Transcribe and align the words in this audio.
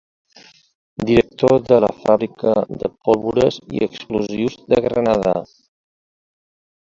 Director 1.09 1.59
de 1.67 1.77
la 1.85 1.89
Fàbrica 2.05 2.53
de 2.85 2.91
Pólvores 3.09 3.61
i 3.77 3.83
Explosius 3.89 4.57
de 4.75 4.81
Granada. 4.87 5.37